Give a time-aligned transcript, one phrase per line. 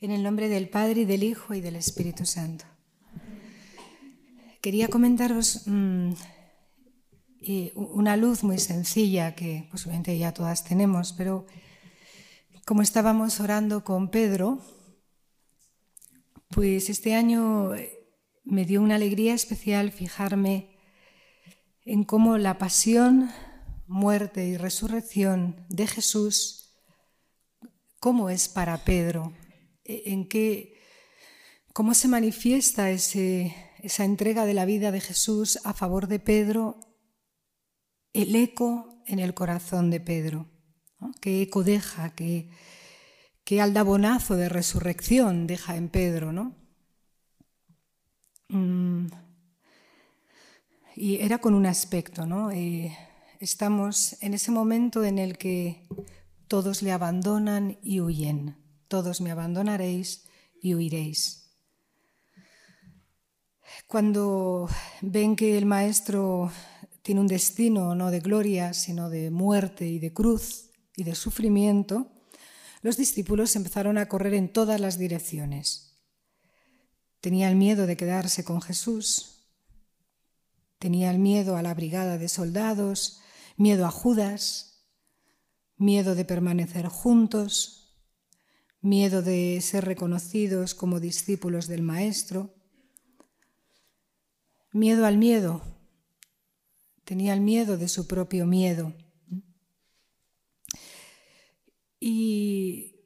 [0.00, 2.64] En el nombre del Padre y del Hijo y del Espíritu Santo.
[4.60, 6.12] Quería comentaros mm,
[7.74, 11.46] una luz muy sencilla que posiblemente ya todas tenemos, pero
[12.64, 14.60] como estábamos orando con Pedro,
[16.48, 17.72] pues este año
[18.44, 20.78] me dio una alegría especial fijarme
[21.84, 23.30] en cómo la pasión,
[23.86, 26.74] muerte y resurrección de Jesús,
[28.00, 29.34] cómo es para Pedro,
[29.84, 30.80] en qué,
[31.72, 36.80] cómo se manifiesta esa entrega de la vida de Jesús a favor de Pedro,
[38.12, 40.48] el eco en el corazón de Pedro,
[41.20, 42.48] qué eco deja, qué,
[43.44, 46.56] qué aldabonazo de resurrección deja en Pedro, ¿no?
[48.48, 49.08] Mm.
[50.96, 52.52] Y era con un aspecto, ¿no?
[52.52, 52.96] Eh,
[53.40, 55.88] estamos en ese momento en el que
[56.46, 58.63] todos le abandonan y huyen.
[58.94, 60.22] Todos me abandonaréis
[60.62, 61.50] y huiréis.
[63.88, 64.68] Cuando
[65.00, 66.52] ven que el maestro
[67.02, 72.12] tiene un destino no de gloria, sino de muerte y de cruz y de sufrimiento,
[72.82, 75.98] los discípulos empezaron a correr en todas las direcciones.
[77.20, 79.40] Tenía el miedo de quedarse con Jesús,
[80.78, 83.18] tenía el miedo a la brigada de soldados,
[83.56, 84.84] miedo a Judas,
[85.78, 87.83] miedo de permanecer juntos,
[88.84, 92.54] miedo de ser reconocidos como discípulos del Maestro,
[94.72, 95.62] miedo al miedo,
[97.04, 98.94] tenía el miedo de su propio miedo.
[101.98, 102.96] Y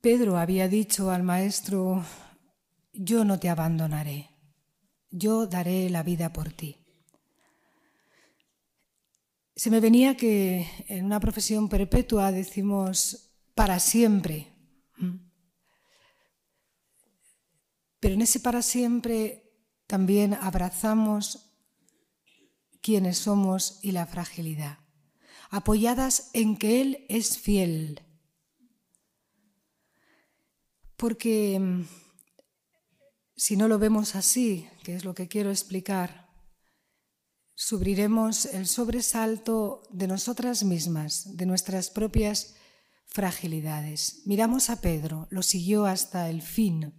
[0.00, 2.04] Pedro había dicho al Maestro,
[2.92, 4.30] yo no te abandonaré,
[5.10, 6.78] yo daré la vida por ti.
[9.54, 14.54] Se me venía que en una profesión perpetua decimos para siempre,
[18.00, 19.52] pero en ese para siempre
[19.86, 21.52] también abrazamos
[22.80, 24.78] quienes somos y la fragilidad,
[25.50, 28.02] apoyadas en que Él es fiel.
[30.96, 31.84] Porque
[33.36, 36.28] si no lo vemos así, que es lo que quiero explicar,
[37.54, 42.56] subiremos el sobresalto de nosotras mismas, de nuestras propias
[43.06, 44.22] fragilidades.
[44.26, 46.94] Miramos a Pedro, lo siguió hasta el fin,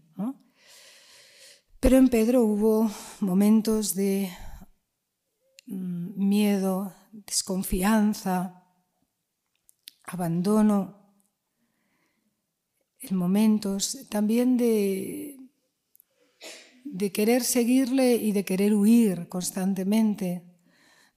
[1.80, 4.32] pero en Pedro hubo momentos de
[5.66, 8.64] mm, miedo, desconfianza,
[10.06, 11.14] abandono,
[13.00, 15.44] en momentos también de
[16.94, 20.44] de querer seguirle y de querer huir constantemente,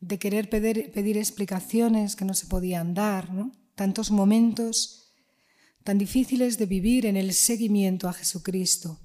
[0.00, 3.28] de querer pedir, explicaciones que no se podían dar,
[3.76, 5.12] tantos momentos
[5.84, 8.98] tan difíciles de vivir en el seguimiento a Jesucristo.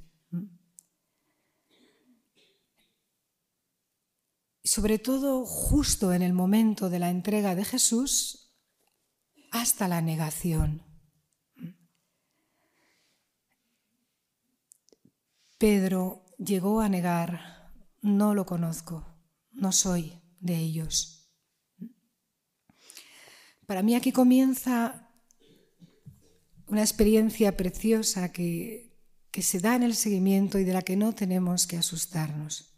[4.63, 8.55] Y sobre todo justo en el momento de la entrega de Jesús
[9.51, 10.83] hasta la negación.
[15.59, 17.71] Pedro llegó a negar,
[18.01, 19.05] no lo conozco,
[19.51, 21.20] no soy de ellos.
[23.71, 25.07] Para mí aquí comienza
[26.67, 28.97] una experiencia preciosa que,
[29.31, 32.73] que se da en el seguimiento y de la que no tenemos que asustarnos.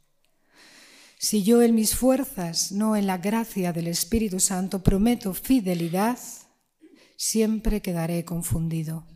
[1.18, 6.20] Si yo en mis fuerzas, no en la gracia del Espíritu Santo, prometo fidelidad,
[7.18, 9.08] siempre quedaré confundido.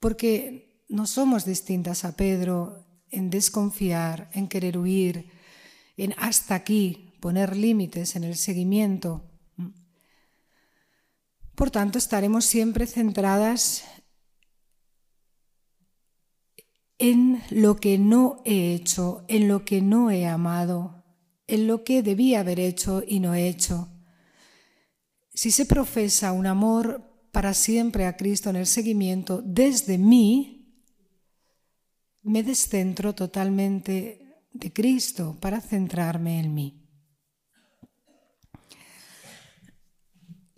[0.00, 5.30] Porque no somos distintas a Pedro en desconfiar, en querer huir,
[5.96, 9.30] en hasta aquí, poner límites en el seguimiento.
[11.54, 13.84] Por tanto, estaremos siempre centradas
[16.98, 21.04] en lo que no he hecho, en lo que no he amado,
[21.46, 23.88] en lo que debía haber hecho y no he hecho.
[25.32, 30.82] Si se profesa un amor para siempre a Cristo en el seguimiento desde mí,
[32.22, 36.83] me descentro totalmente de Cristo para centrarme en mí.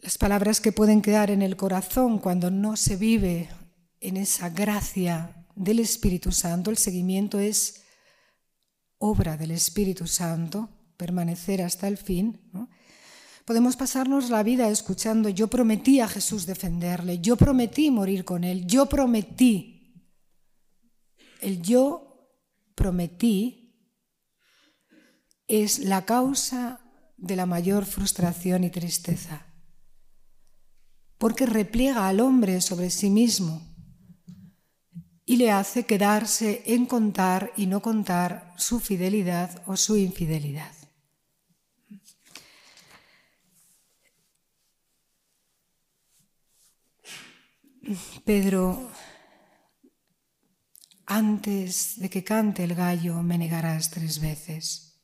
[0.07, 3.49] Las palabras que pueden quedar en el corazón cuando no se vive
[3.99, 7.83] en esa gracia del Espíritu Santo, el seguimiento es
[8.99, 12.41] obra del Espíritu Santo, permanecer hasta el fin.
[13.45, 18.65] Podemos pasarnos la vida escuchando, yo prometí a Jesús defenderle, yo prometí morir con él,
[18.65, 20.07] yo prometí
[21.41, 22.31] el yo
[22.77, 23.91] prometí
[25.49, 26.79] es la causa
[27.17, 29.47] de la mayor frustración y tristeza,
[31.19, 33.63] porque repliega al hombre sobre sí mismo,
[35.25, 40.73] y le hace quedarse en contar y no contar su fidelidad o su infidelidad.
[48.25, 48.91] Pedro,
[51.07, 55.01] antes de que cante el gallo me negarás tres veces.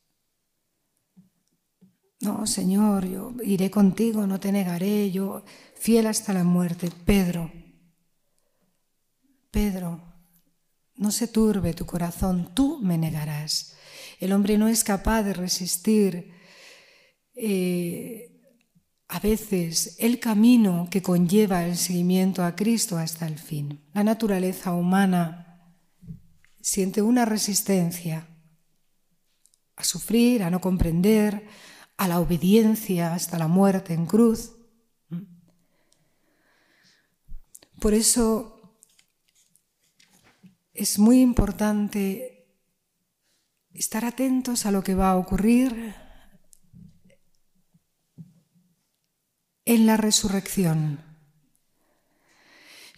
[2.20, 5.44] No, Señor, yo iré contigo, no te negaré, yo
[5.82, 6.93] fiel hasta la muerte.
[7.05, 7.50] Pedro,
[9.50, 10.00] Pedro,
[10.94, 13.76] no se turbe tu corazón, tú me negarás.
[14.20, 16.34] El hombre no es capaz de resistir
[17.34, 18.40] eh,
[19.08, 23.85] a veces el camino que conlleva el seguimiento a Cristo hasta el fin.
[23.93, 25.75] La naturaleza humana
[26.61, 28.28] siente una resistencia
[29.75, 31.44] a sufrir, a no comprender,
[31.96, 34.62] a la obediencia hasta la muerte en cruz.
[37.82, 38.79] Por eso
[40.73, 42.46] es muy importante
[43.75, 45.93] estar atentos a lo que va a ocurrir
[49.64, 51.00] en la resurrección.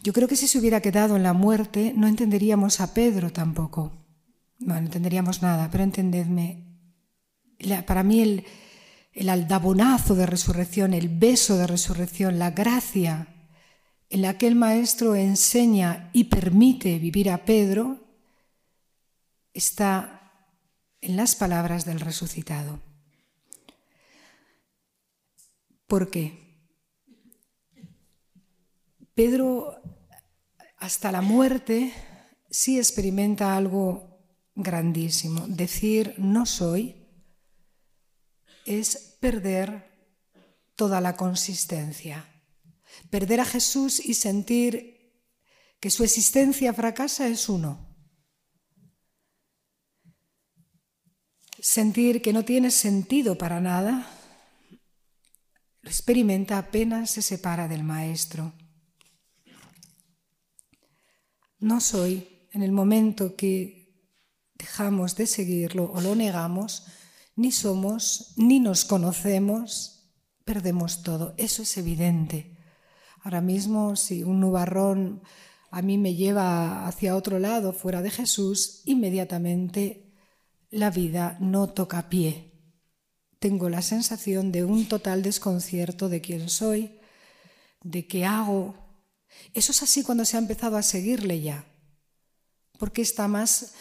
[0.02, 4.04] Yo creo que si se hubiera quedado en la muerte no entenderíamos a Pedro tampoco.
[4.58, 6.76] No, entenderíamos nada, pero entendedme,
[7.86, 8.44] para mí el,
[9.14, 13.33] el aldabonazo de resurrección, el beso de resurrección, la gracia
[14.14, 17.98] en la que el Maestro enseña y permite vivir a Pedro,
[19.52, 20.30] está
[21.00, 22.78] en las palabras del resucitado.
[25.88, 26.38] ¿Por qué?
[29.14, 29.82] Pedro
[30.76, 31.92] hasta la muerte
[32.48, 34.20] sí experimenta algo
[34.54, 35.48] grandísimo.
[35.48, 37.08] Decir no soy
[38.64, 39.90] es perder
[40.76, 42.33] toda la consistencia.
[43.14, 45.22] Perder a Jesús y sentir
[45.78, 47.94] que su existencia fracasa es uno.
[51.60, 54.10] Sentir que no tiene sentido para nada,
[55.80, 58.52] lo experimenta apenas se separa del Maestro.
[61.60, 64.10] No soy en el momento que
[64.54, 66.88] dejamos de seguirlo o lo negamos,
[67.36, 70.10] ni somos, ni nos conocemos,
[70.44, 71.34] perdemos todo.
[71.38, 72.53] Eso es evidente.
[73.24, 75.22] Ahora mismo, si un nubarrón
[75.70, 80.12] a mí me lleva hacia otro lado, fuera de Jesús, inmediatamente
[80.70, 82.52] la vida no toca pie.
[83.40, 87.00] Tengo la sensación de un total desconcierto de quién soy,
[87.82, 88.84] de qué hago,
[89.52, 91.64] eso es así cuando se ha empezado a seguirle ya,
[92.78, 93.74] porque está más,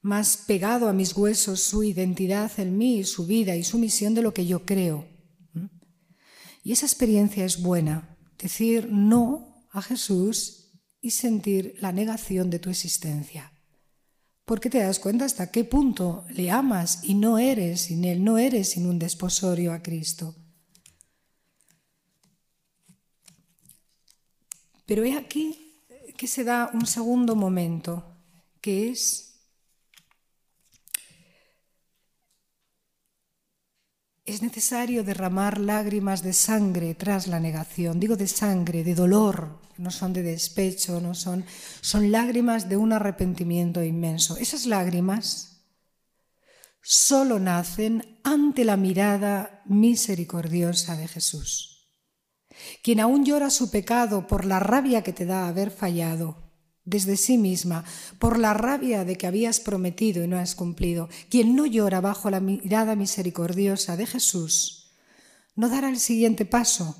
[0.00, 4.22] más pegado a mis huesos su identidad en mí, su vida y su misión de
[4.22, 5.06] lo que yo creo.
[6.62, 8.07] Y esa experiencia es buena,
[8.38, 10.70] decir no a Jesús
[11.00, 13.52] y sentir la negación de tu existencia.
[14.44, 18.38] Porque te das cuenta hasta qué punto le amas y no eres sin Él, no
[18.38, 20.34] eres sin un desposorio a Cristo.
[24.86, 25.82] Pero he aquí
[26.16, 28.04] que se da un segundo momento,
[28.62, 29.27] que es
[34.28, 37.98] es necesario derramar lágrimas de sangre tras la negación.
[37.98, 41.46] Digo de sangre, de dolor, no son de despecho, no son,
[41.80, 44.36] son lágrimas de un arrepentimiento inmenso.
[44.36, 45.62] Esas lágrimas
[46.82, 51.88] solo nacen ante la mirada misericordiosa de Jesús.
[52.82, 56.47] Quien aún llora su pecado por la rabia que te da haber fallado
[56.88, 57.84] desde sí misma,
[58.18, 62.30] por la rabia de que habías prometido y no has cumplido, quien no llora bajo
[62.30, 64.90] la mirada misericordiosa de Jesús,
[65.54, 66.96] no dará el siguiente paso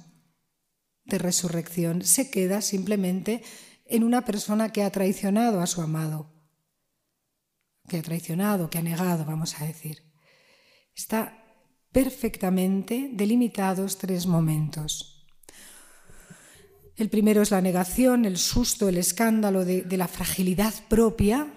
[1.05, 3.43] de resurrección, se queda simplemente
[3.87, 6.35] en una persona que ha traicionado a su amado,
[7.89, 10.03] que ha traicionado, que ha negado, vamos a decir.
[10.95, 11.43] Está
[11.91, 15.18] perfectamente delimitados tres momentos.
[16.99, 21.55] El primero es la negación, el susto, el escándalo de, la fragilidad propia.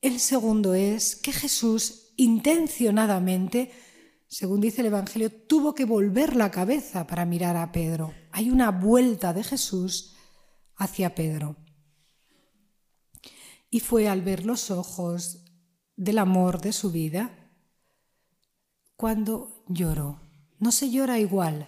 [0.00, 3.72] El segundo es que Jesús intencionadamente,
[4.28, 8.14] según dice el Evangelio, tuvo que volver la cabeza para mirar a Pedro.
[8.30, 10.14] Hay una vuelta de Jesús
[10.76, 11.56] hacia Pedro.
[13.68, 15.44] Y fue al ver los ojos
[15.96, 17.50] del amor de su vida
[18.94, 20.20] cuando lloró.
[20.60, 21.66] No se llora igual,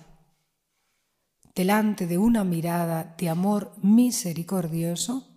[1.54, 5.30] delante de una mirada de amor misericordioso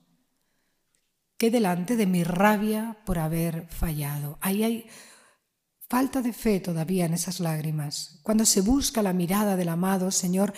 [1.38, 4.40] que delante de mi rabia por haber fallado.
[4.42, 4.88] Ahí hay
[5.88, 8.20] falta de fe todavía en esas lágrimas.
[8.24, 10.54] Cuando se busca la mirada del amado, Señor,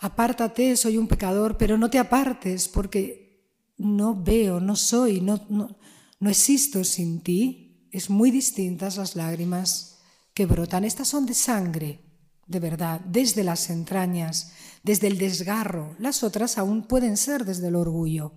[0.00, 5.78] apártate, soy un pecador, pero no te apartes porque no veo, no soy, no, no,
[6.18, 9.98] no existo sin ti, es muy distintas las lágrimas
[10.34, 10.84] que brotan.
[10.84, 12.09] Estas son de sangre,
[12.50, 14.52] de verdad, desde las entrañas,
[14.82, 15.94] desde el desgarro.
[16.00, 18.32] Las otras aún pueden ser desde el orgullo.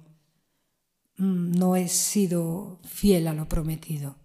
[1.17, 4.15] Mm, no he sido fiel a lo prometido.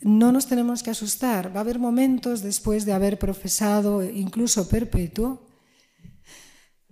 [0.00, 1.54] No nos tenemos que asustar.
[1.54, 5.46] Va a haber momentos después de haber profesado, incluso perpetuo,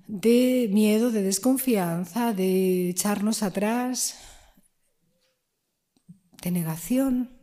[0.06, 4.16] de miedo, de desconfianza, de echarnos atrás,
[6.42, 7.36] de negación.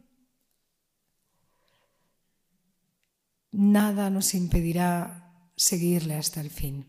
[3.54, 6.88] Nada nos impedirá seguirle hasta el fin.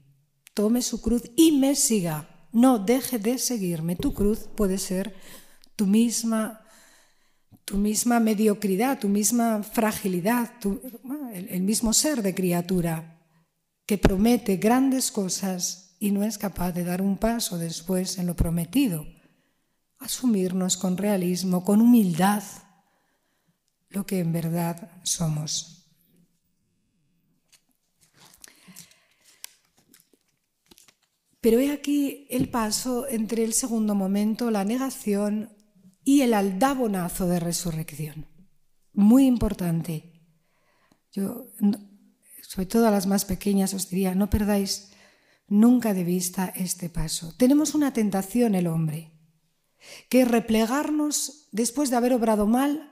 [0.55, 2.49] Tome su cruz y me siga.
[2.53, 3.97] No deje de seguirme.
[3.97, 5.15] Tu cruz puede ser
[5.77, 6.65] tu misma
[7.65, 10.53] tu misma mediocridad, tu misma fragilidad,
[11.33, 13.19] el, mismo ser de criatura
[13.87, 18.37] que promete grandes cosas y no es capaz de dar un paso después en lo
[18.37, 19.07] prometido.
[19.99, 22.43] Asumirnos con realismo, con humildad,
[23.89, 25.74] lo que en verdad somos.
[31.45, 35.55] Pero he aquí el paso entre el segundo momento, la negación,
[36.03, 38.27] y el aldabonazo de resurrección.
[38.95, 40.23] Muy importante.
[41.13, 41.51] Yo,
[42.41, 44.93] sobre todo a las más pequeñas, os diría, no perdáis
[45.47, 47.35] nunca de vista este paso.
[47.37, 49.13] Tenemos una tentación el hombre,
[50.09, 52.91] que es replegarnos después de haber obrado mal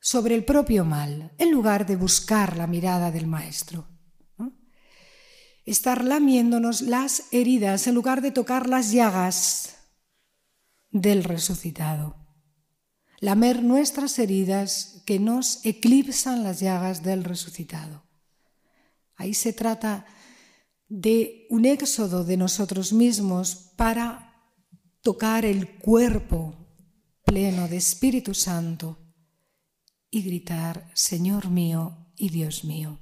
[0.00, 3.89] sobre el propio mal, en lugar de buscar la mirada del Maestro.
[5.70, 9.76] Estar lamiéndonos las heridas en lugar de tocar las llagas
[10.90, 12.16] del resucitado.
[13.20, 18.02] Lamer nuestras heridas que nos eclipsan las llagas del resucitado.
[19.14, 20.06] Ahí se trata
[20.88, 24.42] de un éxodo de nosotros mismos para
[25.02, 26.56] tocar el cuerpo
[27.24, 28.98] pleno de Espíritu Santo
[30.10, 32.98] y gritar, Señor mío y Dios mío.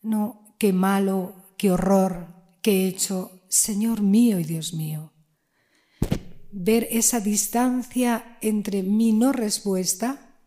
[0.00, 2.26] No, qué malo, qué horror,
[2.62, 5.12] qué he hecho, Señor mío y Dios mío
[6.52, 10.40] ver esa distancia entre mi no respuesta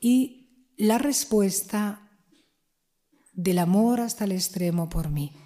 [0.00, 2.10] y la respuesta
[3.34, 5.36] del amor hasta el extremo por mí.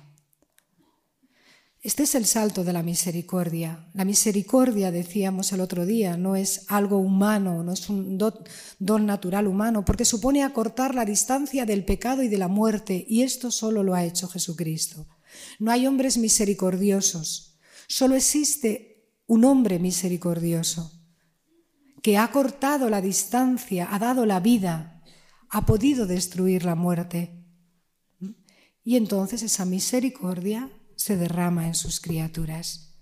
[1.83, 3.89] Este es el salto de la misericordia.
[3.95, 9.47] La misericordia, decíamos el otro día, no es algo humano, no es un don, natural
[9.47, 13.83] humano, porque supone acortar la distancia del pecado y de la muerte, y esto solo
[13.83, 15.07] lo ha hecho Jesucristo.
[15.59, 17.59] No hay hombres misericordiosos,
[17.89, 20.93] solo existe un hombre misericordioso,
[22.03, 25.03] que ha cortado la distancia, ha dado la vida,
[25.49, 27.43] ha podido destruir la muerte.
[28.85, 32.93] Y entonces esa misericordia se derrama en sus criaturas.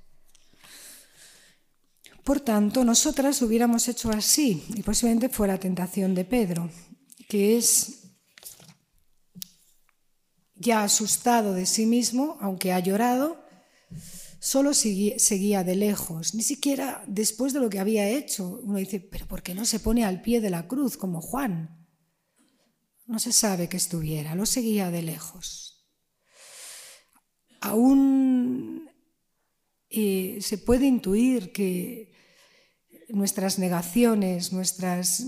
[2.22, 6.70] Por tanto, nosotras hubiéramos hecho así, y posiblemente fue la tentación de Pedro,
[7.28, 8.04] que es
[10.54, 13.44] ya asustado de sí mismo, aunque ha llorado,
[14.38, 18.60] solo seguía de lejos, ni siquiera después de lo que había hecho.
[18.62, 21.84] Uno dice, pero ¿por qué no se pone al pie de la cruz como Juan?
[23.06, 25.67] No se sabe que estuviera, lo seguía de lejos.
[27.60, 28.88] Aún
[29.90, 32.12] eh, se puede intuir que
[33.08, 35.20] nuestras negaciones, nuestras,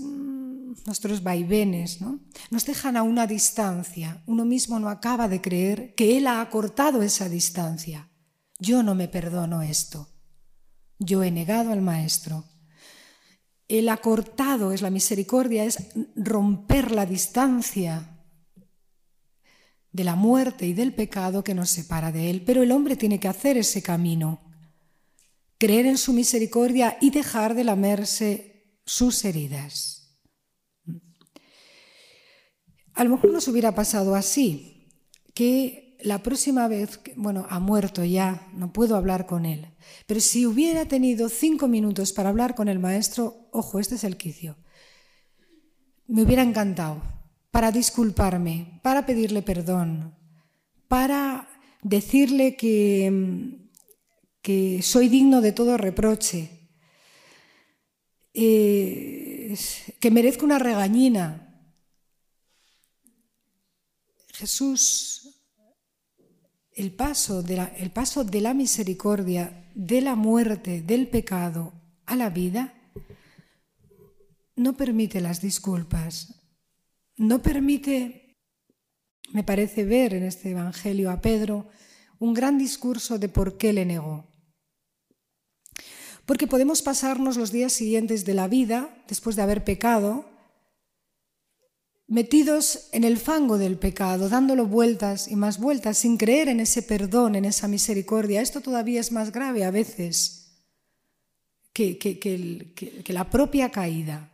[0.85, 2.19] nuestros vaivenes, ¿no?
[2.49, 4.23] nos dejan a una distancia.
[4.27, 8.11] Uno mismo no acaba de creer que Él ha acortado esa distancia
[8.61, 10.07] yo no me perdono esto.
[10.99, 12.45] Yo he negado al Maestro.
[13.67, 18.20] El acortado es la misericordia, es romper la distancia
[19.91, 22.43] de la muerte y del pecado que nos separa de Él.
[22.45, 24.41] Pero el hombre tiene que hacer ese camino,
[25.57, 30.19] creer en su misericordia y dejar de lamerse sus heridas.
[32.93, 34.89] A lo mejor nos hubiera pasado así,
[35.33, 39.67] que la próxima vez, bueno, ha muerto ya, no puedo hablar con él,
[40.07, 44.17] pero si hubiera tenido cinco minutos para hablar con el maestro, ojo, este es el
[44.17, 44.57] quicio,
[46.07, 47.20] me hubiera encantado
[47.51, 50.15] para disculparme, para pedirle perdón,
[50.87, 51.47] para
[51.83, 53.69] decirle que,
[54.41, 56.69] que soy digno de todo reproche,
[58.33, 59.55] eh,
[59.99, 61.47] que merezco una regañina.
[64.33, 65.21] Jesús
[66.73, 71.73] el paso, el paso de la misericordia, de la muerte, del pecado
[72.05, 72.73] a la vida,
[74.55, 76.40] no permite las disculpas,
[77.21, 78.35] no permite,
[79.31, 81.67] me parece ver en este Evangelio a Pedro,
[82.17, 84.27] un gran discurso de por qué le negó.
[86.25, 90.25] Porque podemos pasarnos los días siguientes de la vida, después de haber pecado,
[92.07, 96.81] metidos en el fango del pecado, dándolo vueltas y más vueltas, sin creer en ese
[96.81, 98.41] perdón, en esa misericordia.
[98.41, 100.41] Esto todavía es más grave a veces
[101.71, 104.30] que, que, la propia caída.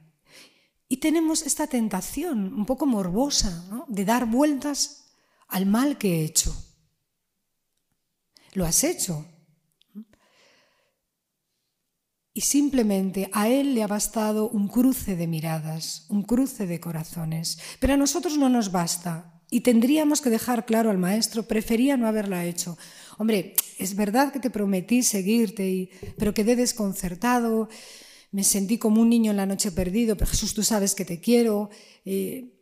[0.87, 5.11] Y tenemos esta tentación un poco morbosa de dar vueltas
[5.47, 6.55] al mal que he hecho.
[8.53, 9.25] Lo has hecho,
[12.37, 17.57] y simplemente a él le ha bastado un cruce de miradas, un cruce de corazones.
[17.79, 22.05] Pero a nosotros no nos basta y tendríamos que dejar claro al maestro, prefería no
[22.07, 22.77] haberla hecho.
[23.17, 25.89] Hombre, es verdad que te prometí seguirte, y,
[26.19, 27.69] pero quedé desconcertado,
[28.37, 31.19] me sentí como un niño en la noche perdido, pero Jesús, tú sabes que te
[31.19, 31.71] quiero.
[32.05, 32.53] Eh,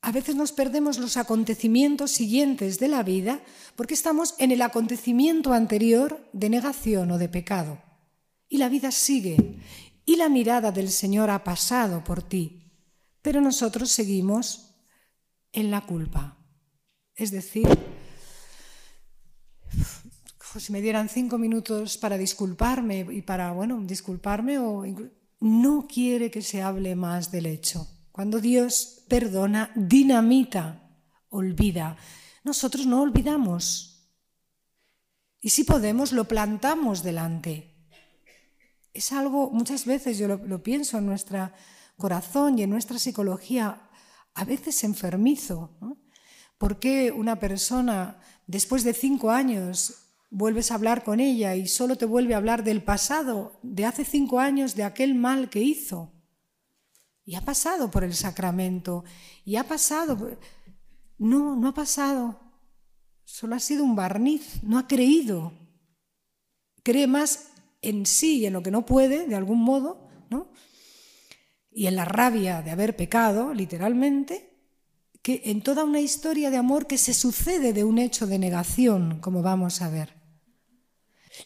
[0.00, 3.42] a veces nos perdemos los acontecimientos siguientes de la vida
[3.74, 7.82] porque estamos en el acontecimiento anterior de negación o de pecado.
[8.48, 9.58] Y la vida sigue.
[10.06, 12.62] Y la mirada del Señor ha pasado por ti.
[13.22, 14.76] Pero nosotros seguimos
[15.50, 16.38] en la culpa.
[17.16, 17.66] Es decir,
[20.56, 24.84] si me dieran cinco minutos para disculparme y para, bueno, disculparme o
[25.40, 27.86] no quiere que se hable más del hecho.
[28.12, 30.90] Cuando Dios perdona, dinamita,
[31.28, 31.96] olvida.
[32.44, 34.10] Nosotros no olvidamos.
[35.40, 37.78] Y si podemos, lo plantamos delante
[38.98, 41.50] es algo, muchas veces yo lo, pienso en nuestro
[41.96, 43.88] corazón y en nuestra psicología,
[44.34, 45.78] a veces enfermizo.
[46.58, 51.96] ¿Por qué una persona, después de cinco años, vuelves a hablar con ella y solo
[51.96, 56.12] te vuelve a hablar del pasado, de hace cinco años, de aquel mal que hizo?
[57.24, 59.04] Y ha pasado por el sacramento,
[59.44, 60.38] y ha pasado...
[61.18, 62.40] No, no ha pasado.
[63.24, 65.52] Solo ha sido un barniz, no ha creído.
[66.84, 67.50] Cree más
[67.82, 70.52] en sí y en lo que no puede, de algún modo, ¿no?
[71.78, 74.50] y en la rabia de haber pecado, literalmente,
[75.22, 79.20] que en toda una historia de amor que se sucede de un hecho de negación,
[79.20, 80.17] como vamos a ver.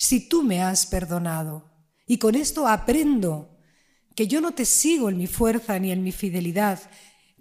[0.02, 1.70] Si tú me has perdonado.
[2.08, 3.56] Y con esto aprendo
[4.16, 6.80] que yo no te sigo en mi fuerza ni en mi fidelidad,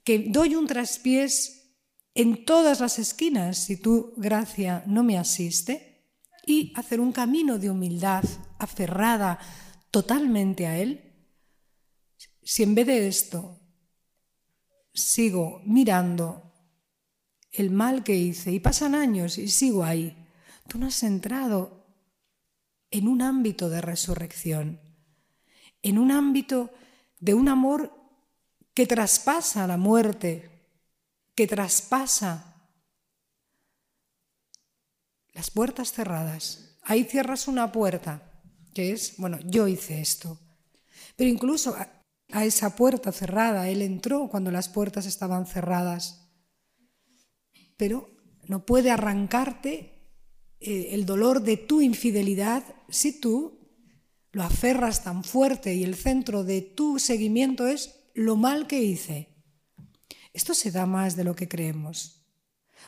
[0.04, 1.74] que doy un traspiés
[2.13, 6.06] en todas las esquinas si tu gracia no me asiste,
[6.45, 8.24] y hacer un camino de humildad
[8.60, 9.39] aferrada
[9.89, 11.34] totalmente a Él,
[12.43, 13.60] si en vez de esto
[14.93, 16.54] sigo mirando
[17.52, 20.28] el mal que hice y pasan años y sigo ahí,
[20.67, 21.81] tú no has entrado
[22.91, 24.80] en un ámbito de resurrección,
[25.82, 26.71] en un ámbito
[27.19, 27.91] de un amor
[28.73, 30.49] que traspasa la muerte,
[31.36, 32.69] que traspasa
[35.34, 36.77] las puertas cerradas.
[36.84, 38.21] Ahí cierras una puerta,
[38.73, 40.39] que es, bueno, yo hice esto.
[41.15, 46.30] Pero incluso a, esa puerta cerrada, él entró cuando las puertas estaban cerradas.
[47.77, 48.10] Pero
[48.47, 50.01] no puede arrancarte
[50.60, 53.60] eh, el dolor de tu infidelidad si tú
[54.32, 59.30] lo aferras tan fuerte y el centro de tu seguimiento es lo mal que hice.
[60.34, 62.21] Esto se da más de lo que creemos.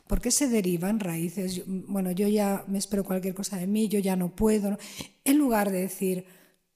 [0.08, 1.64] ¿Por qué se derivan raíces?
[1.66, 4.78] Bueno, yo ya me espero cualquier cosa de mí, yo ya no puedo.
[5.24, 6.26] En lugar de decir,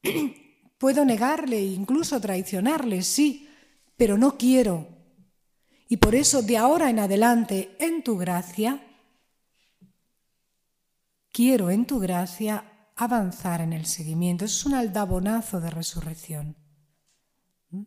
[0.78, 3.48] puedo negarle, incluso traicionarle, sí,
[3.96, 4.88] pero no quiero.
[5.90, 8.86] Y por eso, de ahora en adelante, en tu gracia,
[11.32, 14.46] quiero en tu gracia avanzar en el seguimiento.
[14.46, 16.58] es un aldabonazo de resurrección.
[17.70, 17.84] ¿Mm?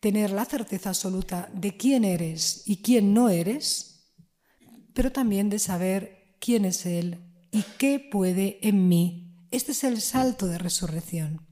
[0.00, 3.96] Tener la certeza absoluta de quién eres y quién no eres
[4.96, 9.46] pero también de saber quién es Él y qué puede en mí.
[9.50, 11.46] Este es el salto de resurrección.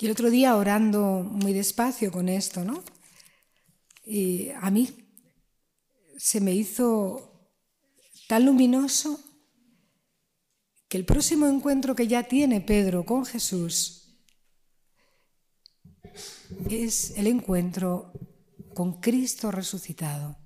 [0.00, 2.82] Y el otro día orando muy despacio con esto, ¿no?
[4.04, 4.90] Y a mí
[6.16, 7.48] se me hizo
[8.26, 9.20] tan luminoso
[10.94, 14.14] que el próximo encuentro que ya tiene Pedro con Jesús
[16.70, 18.12] es el encuentro
[18.74, 20.38] con Cristo resucitado.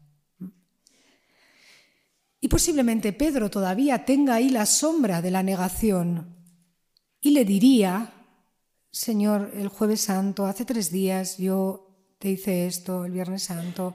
[2.41, 6.35] Y posiblemente Pedro todavía tenga ahí la sombra de la negación
[7.21, 8.15] y le diría,
[8.91, 13.95] Señor, el jueves santo, hace tres días yo te hice esto, el viernes santo.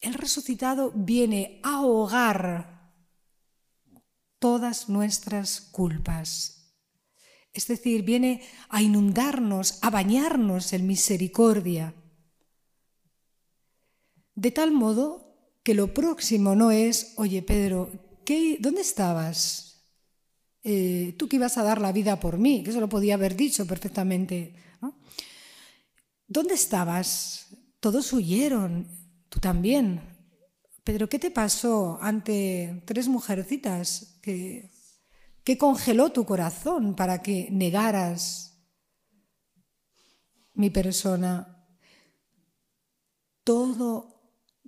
[0.00, 2.73] El resucitado viene a ahogar
[4.44, 6.76] todas nuestras culpas.
[7.54, 11.94] Es decir, viene a inundarnos, a bañarnos en misericordia.
[14.34, 17.90] De tal modo que lo próximo no es, oye Pedro,
[18.26, 19.80] ¿qué, ¿dónde estabas
[20.62, 23.36] eh, tú que ibas a dar la vida por mí, que eso lo podía haber
[23.36, 24.54] dicho perfectamente.
[26.26, 27.46] ¿Dónde estabas?
[27.80, 28.88] Todos huyeron,
[29.30, 30.13] tú también.
[30.84, 34.70] Pedro, ¿qué te pasó ante tres mujercitas que,
[35.42, 38.58] que congeló tu corazón para que negaras
[40.52, 41.66] mi persona?
[43.44, 44.14] Todo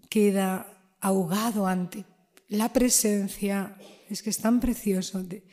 [0.09, 2.07] queda ahogado ante
[2.49, 3.77] la presencia,
[4.09, 5.47] es que es tan precioso, de,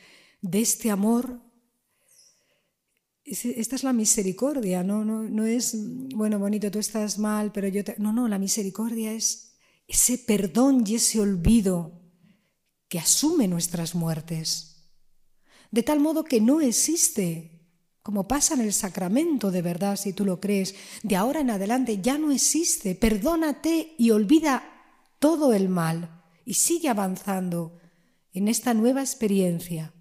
[0.52, 1.40] este amor.
[3.22, 5.04] Esta es la misericordia, ¿no?
[5.04, 5.76] No, es,
[6.14, 7.96] bueno, bonito, tú estás mal, pero yo te...
[7.98, 9.53] No, no, la misericordia es
[9.86, 12.00] ese perdón y ese olvido
[12.88, 14.90] que asume nuestras muertes.
[15.70, 17.54] De tal modo que no existe,
[18.02, 22.00] como pasa en el sacramento de verdad, si tú lo crees, de ahora en adelante
[22.00, 22.94] ya no existe.
[22.94, 24.62] Perdónate y olvida
[25.18, 27.78] todo el mal y sigue avanzando
[28.32, 29.94] en esta nueva experiencia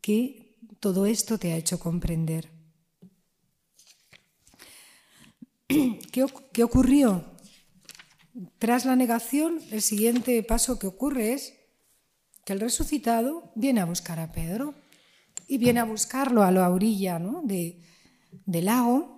[0.00, 2.50] que todo esto te ha hecho comprender.
[5.68, 7.33] ¿Qué, ocurrió?
[8.58, 11.54] Tras la negación, el siguiente paso que ocurre es
[12.44, 14.74] que el resucitado viene a buscar a Pedro
[15.46, 17.82] y viene a buscarlo a la orilla de,
[18.46, 19.14] del lago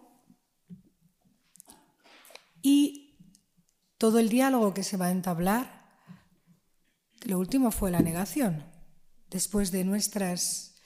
[2.62, 3.16] y
[3.98, 6.00] todo el diálogo que se va a entablar,
[7.22, 8.64] lo último fue la negación.
[9.30, 10.76] Después de nuestras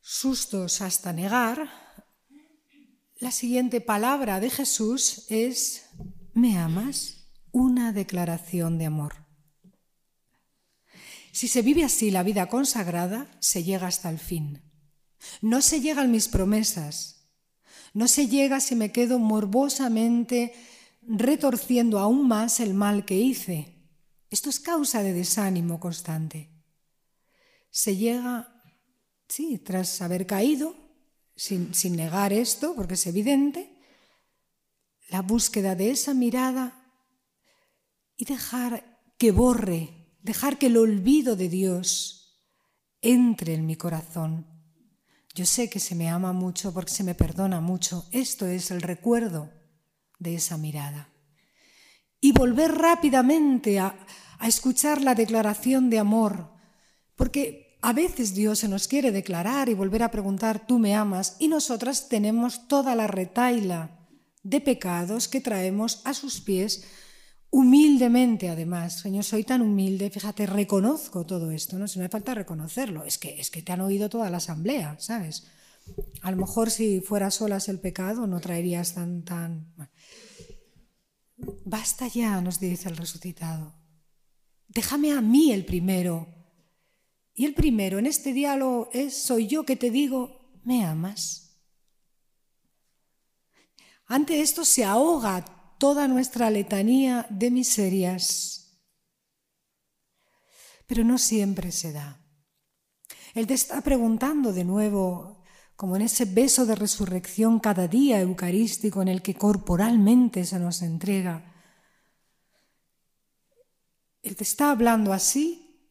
[0.00, 1.68] sustos hasta negar,
[3.18, 5.84] la siguiente palabra de Jesús es,
[6.40, 7.28] ¿me amas?
[7.52, 9.26] Una declaración de amor.
[11.32, 14.62] Si se vive así la vida consagrada, se llega hasta el fin.
[15.42, 17.28] No se llega a mis promesas.
[17.92, 20.54] No se llega si me quedo morbosamente
[21.02, 23.76] retorciendo aún más el mal que hice.
[24.30, 26.50] Esto es causa de desánimo constante.
[27.70, 28.60] Se llega
[29.30, 30.74] sí, tras haber caído,
[31.36, 33.69] sin, negar esto, porque es evidente,
[35.10, 36.80] la búsqueda de esa mirada
[38.16, 42.20] y dejar que borre, dejar que el olvido de Dios
[43.02, 44.46] entre en mi corazón.
[45.34, 48.06] Yo sé que se me ama mucho porque se me perdona mucho.
[48.12, 49.50] Esto es el recuerdo
[50.18, 51.08] de esa mirada.
[52.20, 54.06] Y volver rápidamente a,
[54.42, 56.50] escuchar la declaración de amor,
[57.14, 61.36] porque a veces Dios se nos quiere declarar y volver a preguntar, tú me amas,
[61.38, 63.99] y nosotras tenemos toda la retaila
[64.42, 66.84] de pecados que traemos a sus pies
[67.50, 69.00] humildemente además.
[69.00, 71.88] Señor, soy tan humilde, fíjate, reconozco todo esto, ¿no?
[71.88, 74.96] Si no me falta reconocerlo, es que, es que te han oído toda la asamblea,
[75.00, 75.46] ¿sabes?
[76.22, 79.24] A lo mejor si fuera solas el pecado no traerías tan...
[79.24, 79.74] tan...
[81.64, 83.74] Basta ya, nos dice el resucitado.
[84.68, 86.28] Déjame a mí el primero
[87.34, 91.49] y el primero en este diálogo es, soy yo que te digo, ¿me amas?
[94.10, 95.44] Ante esto se ahoga
[95.78, 98.82] toda nuestra letanía de miserias.
[100.88, 102.20] Pero no siempre se da.
[103.34, 105.44] Él te está preguntando de nuevo,
[105.76, 110.82] como en ese beso de resurrección cada día eucarístico en el que corporalmente se nos
[110.82, 111.54] entrega.
[114.22, 115.86] Él te está hablando así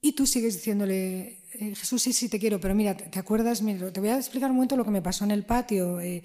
[0.00, 3.64] y tú sigues diciéndole, eh, Jesús, sí, sí, te quiero, pero mira, ¿te acuerdas?
[3.64, 6.22] te voy a explicar un momento lo que me pasó en el patio eh,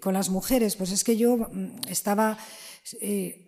[0.00, 0.76] con las mujeres.
[0.76, 2.38] Pues es que yo mm, estaba...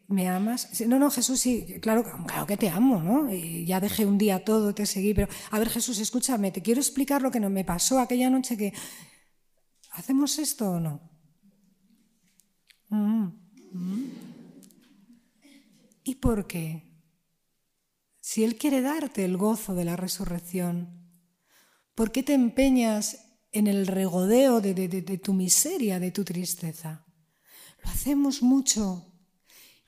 [0.08, 0.80] ¿Me amas?
[0.88, 3.32] No, no, Jesús, sí, claro, claro que te amo, ¿no?
[3.32, 7.22] ya dejé un día todo, te seguí, pero a ver, Jesús, escúchame, te quiero explicar
[7.22, 8.72] lo que me pasó aquella noche que...
[9.92, 11.00] ¿Hacemos esto o no?
[12.88, 13.26] Mm,
[13.72, 14.10] mm.
[16.04, 16.88] ¿Y por qué?
[18.20, 21.10] Si Él quiere darte el gozo de la resurrección,
[21.94, 27.06] ¿por qué te empeñas en el regodeo de, tu miseria, de tu tristeza?
[27.82, 29.06] Lo hacemos mucho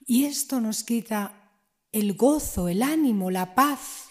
[0.05, 1.51] y esto nos quita
[1.91, 4.05] el gozo, el ánimo, la paz,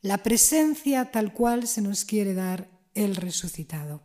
[0.00, 4.02] la presencia tal cual se nos quiere dar el resucitado.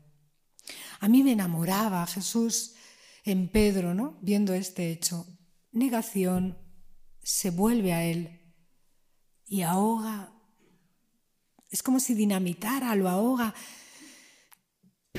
[0.99, 2.75] A mí me enamoraba Jesús
[3.23, 4.17] en Pedro, ¿no?
[4.21, 5.25] Viendo este hecho.
[5.71, 6.58] Negación,
[7.23, 8.41] se vuelve a él
[9.45, 10.34] y ahoga.
[11.69, 13.54] Es como si dinamitara, lo ahoga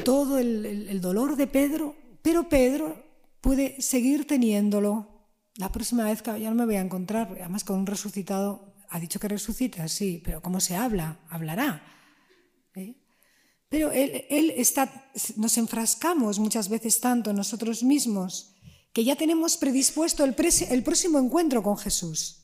[0.04, 3.02] todo el, dolor de Pedro, pero Pedro
[3.40, 5.08] puede seguir teniéndolo.
[5.56, 8.98] La próxima vez que ya no me voy a encontrar, además con un resucitado, ha
[9.00, 11.20] dicho que resucita, sí, pero ¿cómo se habla?
[11.28, 11.82] Hablará.
[12.74, 12.96] ¿eh?
[13.68, 18.54] Pero él, está, nos enfrascamos muchas veces tanto nosotros mismos
[18.92, 20.34] que ya tenemos predispuesto el
[20.82, 22.42] próximo encuentro con Jesús.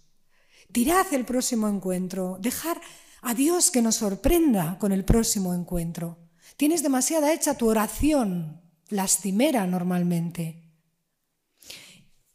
[0.73, 2.81] Tirad el próximo encuentro, dejar
[3.23, 6.28] a Dios que nos sorprenda con el próximo encuentro.
[6.59, 10.75] Tienes demasiada hecha tu oración lastimera normalmente.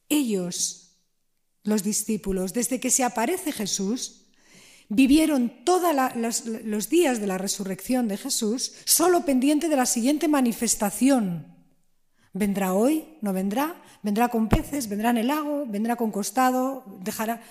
[0.07, 0.97] Ellos,
[1.63, 4.27] los discípulos, desde que se aparece Jesús,
[4.88, 5.93] vivieron todos
[6.63, 11.57] los días de la resurrección de Jesús solo pendiente de la siguiente manifestación.
[12.31, 13.17] ¿Vendrá hoy?
[13.19, 13.83] ¿No vendrá?
[14.03, 14.88] ¿Vendrá con peces?
[14.88, 15.65] ¿Vendrá en el lago?
[15.67, 16.86] ¿Vendrá con costado?
[17.01, 17.41] ¿Dejará?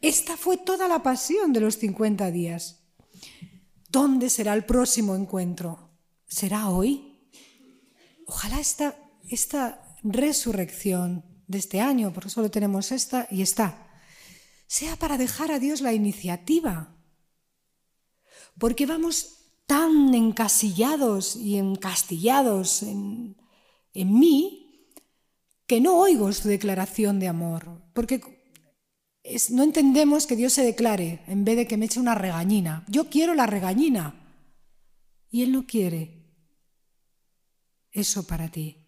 [0.00, 2.80] Esta fue toda la pasión de los 50 días.
[3.90, 5.87] ¿Dónde será el próximo encuentro?
[6.28, 7.18] ¿Será hoy?
[8.26, 8.94] Ojalá esta,
[9.28, 13.88] esta resurrección de este año, porque solo tenemos esta y está,
[14.66, 16.94] sea para dejar a Dios la iniciativa.
[18.58, 23.36] Porque vamos tan encasillados y encastillados en,
[23.94, 24.92] en mí
[25.66, 27.82] que no oigo su declaración de amor.
[27.94, 28.20] Porque
[29.50, 32.84] no entendemos que Dios se declare en vez de que me eche una regañina.
[32.88, 34.14] Yo quiero la regañina
[35.30, 36.17] y Él no quiere
[37.98, 38.84] eso para ti.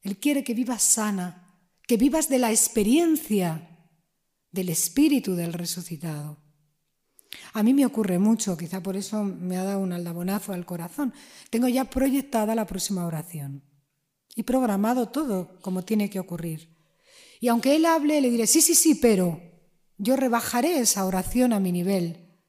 [0.00, 3.88] Él quiere que vivas sana, que vivas de la experiencia
[4.50, 6.38] del espíritu del resucitado.
[7.54, 11.14] A mí me ocurre mucho, quizá por eso me ha dado un aldabonazo al corazón.
[11.50, 13.64] Tengo ya proyectada la próxima oración
[14.34, 16.76] y programado todo como tiene que ocurrir.
[17.40, 19.40] Y aunque él hable, le diré, sí, sí, sí, pero
[19.98, 22.40] yo rebajaré esa oración a mi nivel.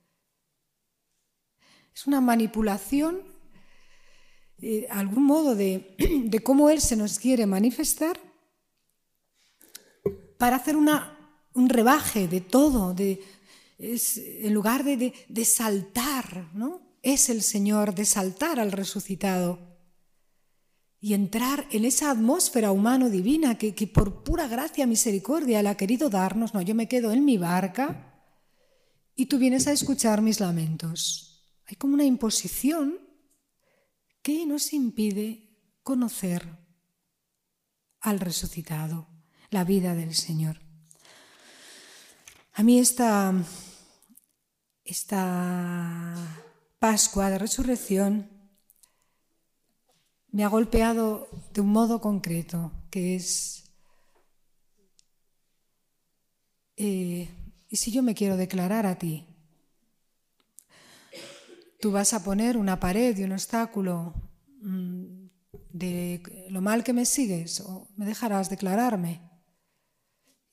[1.96, 3.22] Es una manipulación,
[4.64, 5.96] eh, algún modo de,
[6.26, 8.18] de, cómo Él se nos quiere manifestar
[10.38, 11.18] para hacer una,
[11.54, 13.22] un rebaje de todo, de,
[13.78, 16.98] en lugar de, de, saltar, ¿no?
[17.02, 19.60] Es el Señor de saltar al resucitado
[21.04, 26.54] y entrar en esa atmósfera humano-divina que, por pura gracia, misericordia, Él ha querido darnos.
[26.54, 28.24] No, yo me quedo en mi barca
[29.14, 31.46] y tú vienes a escuchar mis lamentos.
[31.66, 33.00] Hay como una imposición
[34.24, 35.50] que nos impide
[35.84, 36.58] conocer
[38.00, 39.08] al resucitado,
[39.50, 40.60] la vida del Señor.
[42.54, 43.34] A mí esta,
[44.86, 46.16] esta
[46.80, 48.30] Pascua de Resurrección
[50.32, 53.66] me ha golpeado de un modo concreto, que es,
[56.78, 57.30] eh,
[57.70, 59.33] ¿y si yo me quiero declarar a ti?
[61.84, 64.14] Tú vas a poner una pared y un obstáculo
[64.62, 65.04] mm,
[65.74, 69.20] de lo mal que me sigues o me dejarás declararme.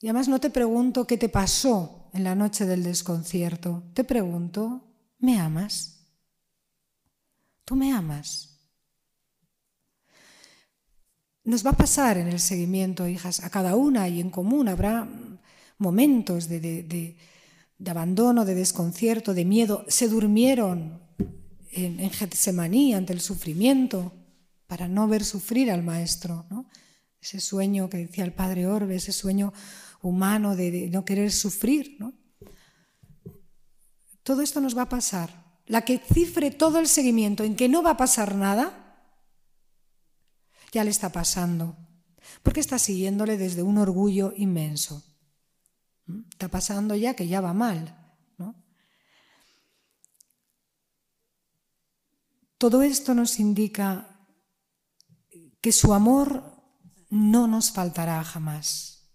[0.01, 4.93] Y además no te pregunto qué te pasó en la noche del desconcierto, te pregunto,
[5.21, 6.05] ¿me amas?
[7.65, 8.59] ¿Tú me amas?
[11.45, 15.09] Nos va a pasar en el seguimiento, hijas, a cada una y en común habrá
[15.79, 17.17] momentos de,
[17.87, 19.85] abandono, de desconcierto, de miedo.
[19.87, 21.09] Se durmieron
[21.73, 24.13] en, Getsemaní ante el sufrimiento
[24.67, 26.47] para no ver sufrir al maestro.
[27.21, 29.53] Ese sueño que decía el padre Orbe, ese sueño
[30.03, 31.99] humano de, no querer sufrir.
[34.23, 35.61] Todo esto nos va a pasar.
[35.67, 38.81] La que cifre todo el seguimiento en que no va a pasar nada,
[40.73, 41.77] ya le está pasando,
[42.43, 45.05] porque está siguiéndole desde un orgullo inmenso.
[46.07, 46.23] ¿Mm?
[46.31, 48.00] Está pasando ya que ya va mal.
[52.61, 54.29] Todo esto nos indica
[55.63, 56.63] que su amor
[57.09, 59.15] no nos faltará jamás,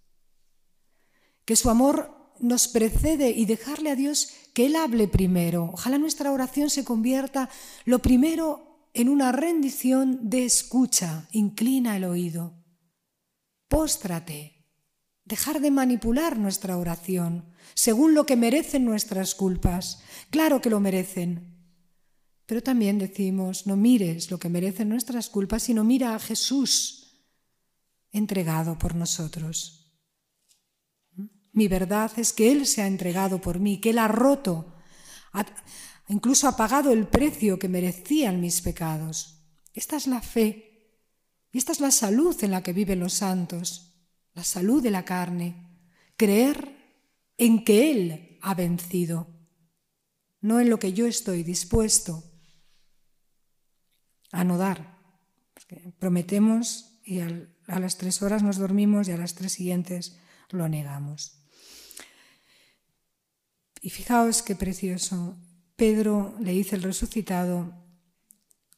[1.45, 5.69] que su amor nos precede y dejarle a Dios que Él hable primero.
[5.73, 7.51] Ojalá nuestra oración se convierta
[7.85, 12.65] lo primero en una rendición de escucha, inclina el oído.
[13.67, 14.65] Póstrate.
[15.23, 20.01] Dejar de manipular nuestra oración según lo que merecen nuestras culpas.
[20.31, 21.54] Claro que lo merecen.
[22.45, 27.25] Pero también decimos, no mires lo que merecen nuestras culpas, sino mira a Jesús
[28.11, 29.93] entregado por nosotros.
[31.51, 34.75] Mi verdad es que Él se ha entregado por mí, que Él ha roto,
[36.07, 39.41] incluso ha pagado el precio que merecían mis pecados.
[39.73, 41.01] Esta es la fe
[41.51, 43.95] y esta es la salud en la que viven los santos,
[44.33, 45.79] la salud de la carne,
[46.15, 46.75] creer
[47.37, 49.27] en que Él ha vencido,
[50.41, 52.34] no en lo que yo estoy dispuesto
[54.31, 54.95] a no dar.
[55.99, 60.17] prometemos y a las tres horas nos dormimos y a las tres siguientes
[60.49, 61.41] lo negamos.
[63.81, 65.37] Y fijaos qué precioso
[65.75, 67.73] Pedro le dice el resucitado,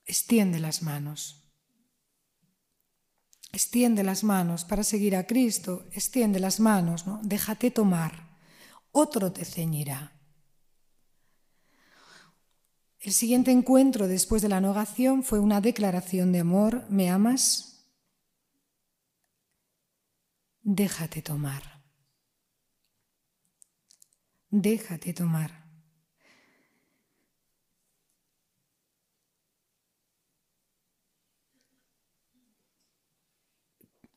[0.06, 1.44] extiende las manos.
[3.54, 7.22] Extiende las manos para seguir a Cristo, extiende las manos, ¿no?
[7.24, 8.38] déjate tomar,
[8.92, 10.17] otro te ceñirá.
[13.00, 16.86] El siguiente encuentro después de la negación fue una declaración de amor.
[16.90, 17.88] ¿Me amas?
[20.62, 21.84] Déjate tomar.
[24.50, 25.68] Déjate tomar.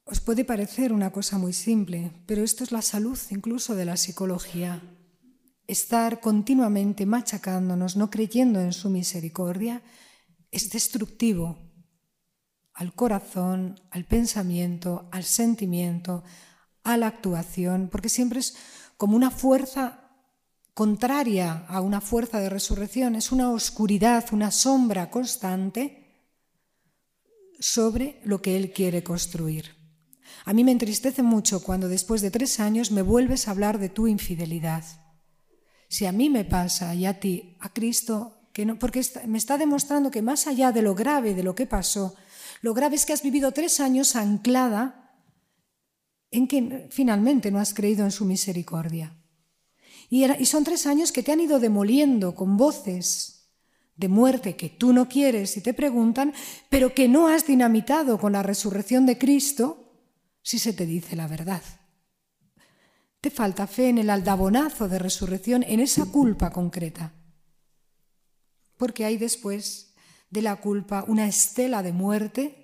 [0.04, 3.96] Os puede parecer una cosa muy simple, pero esto es la salud incluso de la
[3.96, 4.82] psicología.
[5.70, 9.84] Estar continuamente machacándonos, no creyendo en su misericordia,
[10.50, 11.58] es destructivo
[12.74, 16.24] al corazón, al pensamiento, al sentimiento,
[16.82, 18.56] a la actuación, porque siempre es
[18.96, 20.10] como una fuerza
[20.74, 26.34] contraria a una fuerza de resurrección, es una oscuridad, una sombra constante
[27.60, 29.76] sobre lo que Él quiere construir.
[30.44, 33.88] A mí me entristece mucho cuando después de tres años me vuelves a hablar de
[33.88, 34.84] tu infidelidad.
[35.90, 39.58] Si a mí me pasa y a ti, a Cristo, que no, porque me está
[39.58, 42.14] demostrando que más allá de lo grave de lo que pasó,
[42.62, 45.18] lo grave es que has vivido tres años anclada
[46.30, 49.16] en que finalmente no has creído en su misericordia.
[50.08, 53.48] Y, y son tres años que te han ido demoliendo con voces
[53.96, 56.32] de muerte que tú no quieres y te preguntan,
[56.68, 59.92] pero que no has dinamitado con la resurrección de Cristo
[60.40, 61.62] si se te dice la verdad.
[63.20, 67.12] Te falta fe en el aldabonazo de resurrección, en esa culpa concreta.
[68.76, 69.94] Porque hay después
[70.30, 72.60] de la culpa una estela de muerte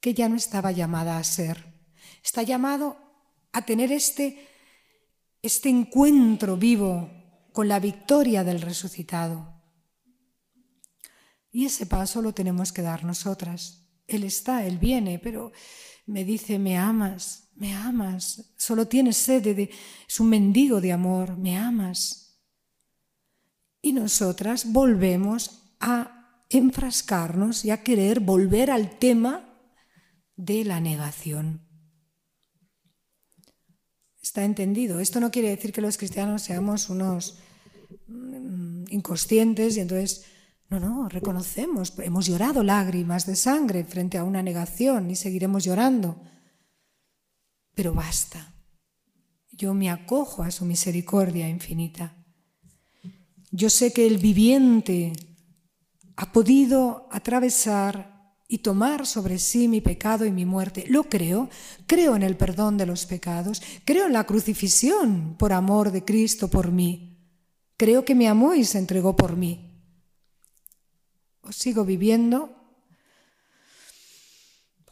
[0.00, 1.64] que ya no estaba llamada a ser.
[2.22, 2.98] Está llamado
[3.52, 4.46] a tener este,
[5.40, 7.10] este encuentro vivo
[7.52, 9.54] con la victoria del resucitado.
[11.50, 13.88] Y ese paso lo tenemos que dar nosotras.
[14.06, 15.52] Él está, Él viene, pero
[16.06, 19.70] me dice, me amas, me amas, solo tienes sed de,
[20.08, 22.40] es un mendigo de amor, me amas.
[23.82, 29.44] Y nosotras volvemos a enfrascarnos y a querer volver al tema
[30.36, 31.66] de la negación.
[34.22, 35.00] Está entendido.
[35.00, 37.38] Esto no quiere decir que los cristianos seamos unos
[38.08, 40.24] mm, inconscientes y entonces
[40.68, 46.20] no, no, reconocemos, hemos llorado lágrimas de sangre frente a una negación y seguiremos llorando.
[47.74, 48.52] Pero basta.
[49.52, 52.16] Yo me acojo a su misericordia infinita.
[53.52, 55.12] Yo sé que el viviente
[56.16, 60.84] ha podido atravesar y tomar sobre sí mi pecado y mi muerte.
[60.88, 61.48] Lo creo,
[61.86, 66.48] creo en el perdón de los pecados, creo en la crucifixión por amor de Cristo
[66.48, 67.18] por mí.
[67.76, 69.65] Creo que me amó y se entregó por mí
[71.52, 72.54] sigo viviendo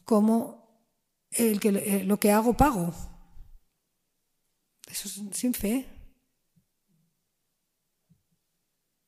[0.05, 0.65] como
[1.31, 2.95] el que, eh, lo que hago pago.
[4.87, 5.87] Eso es sin fe.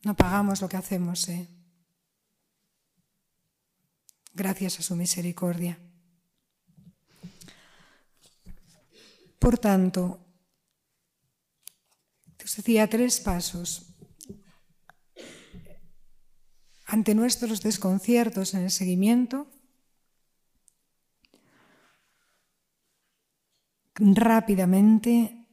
[0.05, 1.49] No pagamos lo que hacemos, ¿eh?
[4.37, 5.79] gracias a su misericordia.
[9.39, 10.21] Por tanto,
[12.45, 13.86] os decía tres pasos
[16.87, 19.49] ante nuestros desconciertos en el seguimiento,
[23.97, 25.49] rápidamente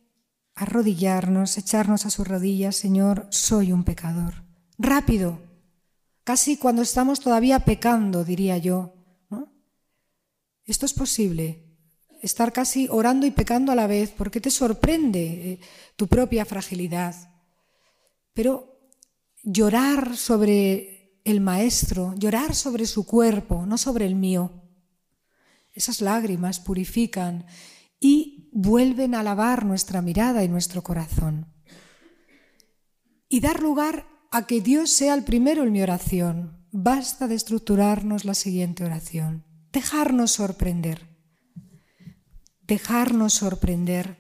[0.56, 4.44] arrodillarnos, echarnos a sus rodillas, Señor, soy un pecador.
[4.78, 5.42] Rápido,
[6.24, 8.94] casi cuando estamos todavía pecando, diría yo.
[10.66, 11.66] Esto es posible,
[12.22, 15.60] estar casi orando y pecando a la vez, porque te sorprende eh,
[15.98, 17.16] tu propia fragilidad.
[18.34, 18.80] Pero
[19.44, 20.93] llorar sobre
[21.24, 24.52] el maestro, llorar sobre su cuerpo, no sobre el mío.
[25.74, 27.46] Esas lágrimas purifican
[28.00, 31.48] y vuelven a lavar nuestra mirada y nuestro corazón.
[33.30, 36.68] Y dar lugar a que Dios sea el primero en mi oración.
[36.72, 39.46] Basta de estructurarnos la siguiente oración.
[39.72, 41.08] Dejarnos sorprender.
[42.62, 44.18] Dejarnos sorprender.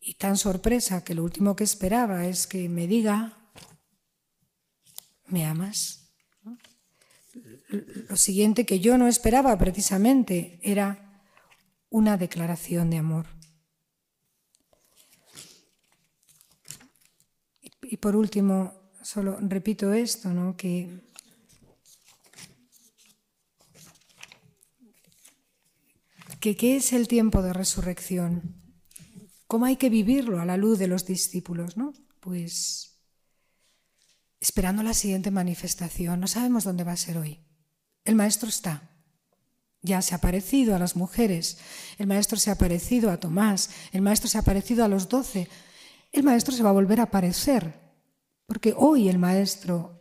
[0.00, 3.43] Y tan sorpresa que lo último que esperaba es que me diga
[5.26, 6.10] ¿me amas?
[8.08, 11.22] Lo siguiente que yo no esperaba precisamente era
[11.90, 13.26] una declaración de amor.
[17.82, 20.56] Y por último, solo repito esto, ¿no?
[20.56, 21.04] que
[26.52, 28.60] qué es el tiempo de resurrección,
[29.46, 31.94] cómo hay que vivirlo a la luz de los discípulos, ¿no?
[32.20, 32.93] Pues
[34.44, 36.20] esperando la siguiente manifestación.
[36.20, 37.40] No sabemos dónde va a ser hoy.
[38.04, 38.90] El Maestro está.
[39.80, 41.56] Ya se ha aparecido a las mujeres,
[41.96, 45.48] el Maestro se ha aparecido a Tomás, el Maestro se ha aparecido a los doce,
[46.12, 47.80] el Maestro se va a volver a aparecer
[48.46, 49.98] Porque hoy el Maestro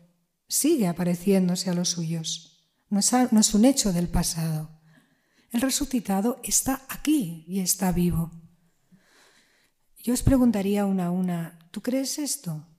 [0.50, 2.68] sigue apareciéndose a los suyos.
[2.90, 4.82] No es, un hecho del pasado.
[5.52, 8.32] El resucitado está aquí y está vivo.
[10.04, 12.73] Yo os preguntaría una a una, ¿tú crees esto?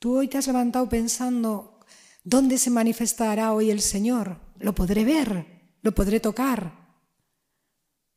[0.00, 1.80] ¿Tú hoy te has levantado pensando
[2.24, 4.40] dónde se manifestará hoy el Señor?
[4.58, 5.46] ¿Lo podré ver?
[5.82, 6.72] ¿Lo podré tocar?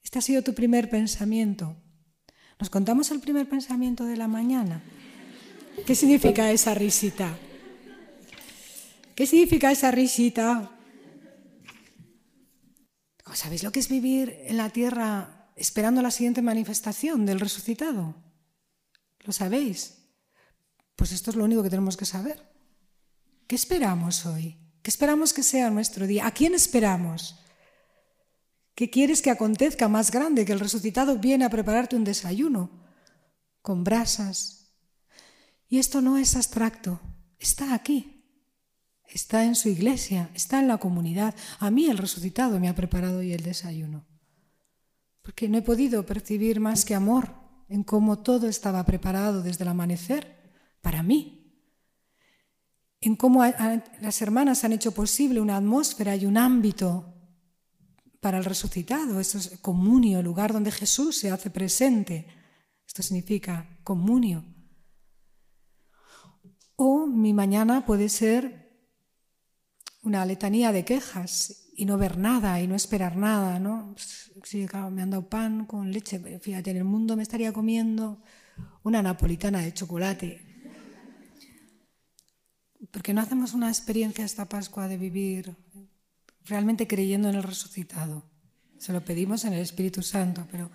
[0.04, 1.76] Este ha sido tu primer pensamiento.
[2.60, 4.84] ¿Nos contamos el primer pensamiento de la mañana?
[5.86, 7.38] ¿Qué significa esa risita?
[9.16, 10.72] ¿Qué significa esa risita?
[13.34, 18.16] ¿Sabéis lo que es vivir en la tierra esperando la siguiente manifestación del resucitado.
[19.20, 20.01] ¿Lo sabéis?
[20.96, 22.42] Pues esto es lo único que tenemos que saber.
[23.48, 24.58] ¿Qué esperamos hoy?
[24.82, 26.26] ¿Qué esperamos que sea nuestro día?
[26.26, 27.40] ¿A quién esperamos?
[28.76, 32.70] ¿Qué quieres que acontezca más grande que el resucitado viene a prepararte un desayuno
[33.62, 34.74] con brasas?
[35.68, 37.00] Y esto no es abstracto,
[37.40, 38.26] está aquí,
[39.08, 41.36] está en su iglesia, está en la comunidad.
[41.60, 44.06] A mí el resucitado me ha preparado hoy el desayuno
[45.22, 47.36] porque no he podido percibir más que amor
[47.70, 50.41] en cómo todo estaba preparado desde el amanecer
[50.82, 51.42] para mí,
[53.00, 53.44] en cómo
[54.00, 57.12] las hermanas han hecho posible una atmósfera y un ámbito
[58.20, 59.20] para el resucitado.
[59.20, 62.28] Eso es comunio, lugar donde Jesús se hace presente.
[62.86, 64.46] Esto significa comunio.
[66.76, 68.62] O mi mañana puede ser
[70.04, 73.96] una letanía de quejas y no ver nada y no esperar nada, ¿no?
[74.44, 78.22] Sí, me han dado pan con leche, fíjate, en el mundo me estaría comiendo
[78.84, 80.51] una napolitana de chocolate.
[82.92, 85.56] Porque no hacemos una experiencia esta Pascua de vivir
[86.46, 88.24] realmente creyendo en el resucitado.
[88.78, 90.70] Se lo pedimos en el Espíritu Santo, pero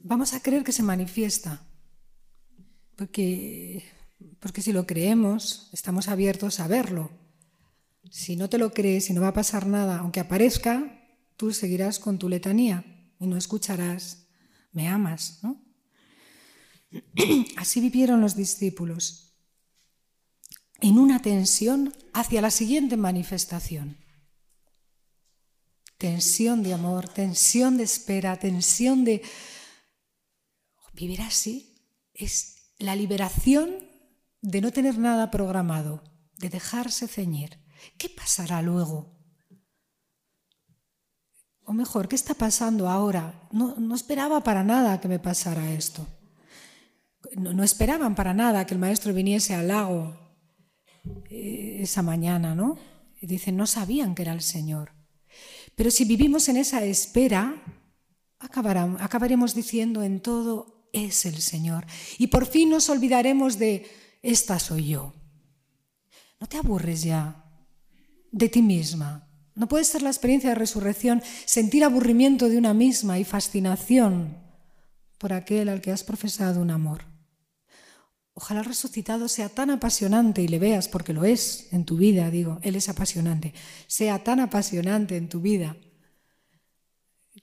[0.00, 1.62] vamos a creer que se manifiesta.
[2.96, 3.84] Porque,
[4.40, 7.10] porque si lo creemos, estamos abiertos a verlo.
[8.10, 10.98] Si no te lo crees y no va a pasar nada, aunque aparezca,
[11.36, 12.84] tú seguirás con tu letanía
[13.18, 14.26] y no escucharás,
[14.72, 15.62] me amas, ¿no?
[17.56, 19.27] Así vivieron los discípulos,
[20.80, 23.96] en una tensión hacia la siguiente manifestación.
[25.96, 29.22] Tensión de amor, tensión de espera, tensión de...
[30.92, 31.76] Vivir así
[32.14, 33.70] es la liberación
[34.40, 36.02] de no tener nada programado,
[36.38, 37.58] de dejarse ceñir.
[37.98, 39.16] ¿Qué pasará luego?
[41.64, 43.48] O mejor, ¿qué está pasando ahora?
[43.52, 46.06] No, esperaba para nada que me pasara esto.
[47.36, 50.27] No, esperaban para nada que el maestro viniese al lago
[51.30, 52.76] esa mañana, ¿no?
[53.20, 54.92] dicen, no sabían que era el Señor.
[55.74, 57.62] Pero si vivimos en esa espera,
[58.38, 61.86] acabaremos diciendo en todo, es el Señor.
[62.18, 63.86] Y por fin nos olvidaremos de,
[64.22, 65.14] esta soy yo.
[66.40, 67.44] ¿No te aburres ya?
[68.30, 69.26] de ti misma.
[69.54, 74.36] No puede ser la experiencia de resurrección sentir aburrimiento de una misma y fascinación
[75.18, 77.07] por aquel al que has profesado un amor.
[78.40, 82.60] Ojalá resucitado sea tan apasionante y le veas, porque lo es en tu vida, digo,
[82.62, 83.52] Él es apasionante,
[83.88, 85.76] sea tan apasionante en tu vida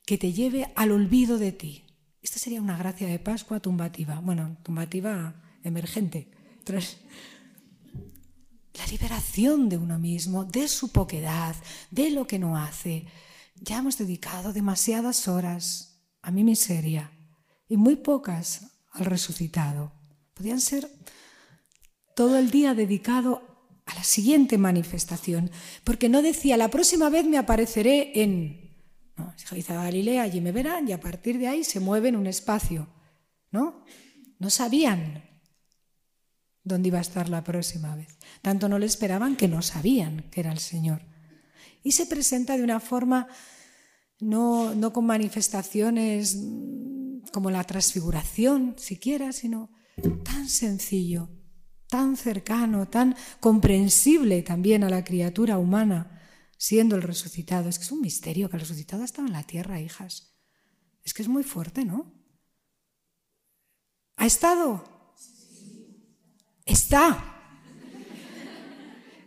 [0.06, 1.86] que te lleve al olvido de ti.
[2.22, 6.32] Esta sería una gracia de Pascua tumbativa, bueno, tumbativa emergente
[8.74, 11.56] la liberación de uno mismo, de su poquedad,
[11.92, 13.06] de lo que no hace.
[13.56, 17.12] Ya hemos dedicado demasiadas horas a mi miseria
[17.68, 19.95] y muy pocas al resucitado.
[20.36, 20.90] Podían ser
[22.14, 23.42] todo el día dedicado
[23.86, 25.50] a la siguiente manifestación,
[25.84, 28.66] porque no decía, la próxima vez me apareceré en...
[29.18, 29.34] No,
[29.68, 32.90] Galilea, allí me verán y a partir de ahí se mueve en un espacio.
[33.52, 33.86] ¿No?
[34.40, 35.24] No sabían
[36.64, 38.18] dónde iba a estar la próxima vez.
[38.42, 41.02] Tanto no le esperaban que no sabían que era el Señor.
[41.82, 43.28] Y se presenta de una forma
[44.20, 46.38] no, no con manifestaciones
[47.32, 49.70] como la transfiguración siquiera, sino
[50.24, 51.30] tan sencillo,
[51.88, 56.22] tan cercano, tan comprensible también a la criatura humana,
[56.58, 57.70] siendo el resucitado.
[57.70, 60.36] Es que es un misterio que el resucitado estaba en la tierra, hijas.
[61.04, 62.14] Es que es muy fuerte, ¿no?
[64.18, 64.84] ¿Ha estado?
[66.66, 67.32] Está.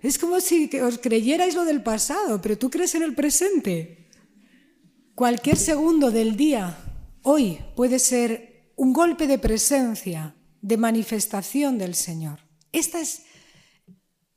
[0.03, 4.09] Es como si os creyerais lo del pasado, pero tú crees en el presente.
[5.15, 6.79] Cualquier segundo del día,
[7.23, 12.41] hoy, puede ser un golpe de presencia, de manifestación del Señor.
[12.73, 13.23] Esta es